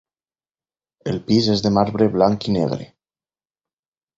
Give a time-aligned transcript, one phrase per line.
[1.11, 2.89] El pis és de marbre blanc i negre.